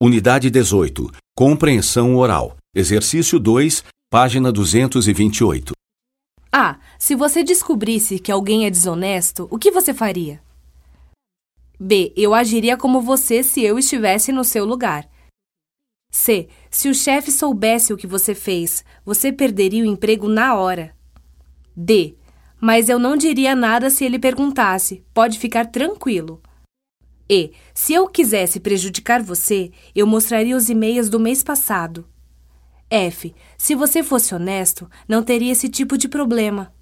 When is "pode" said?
25.12-25.40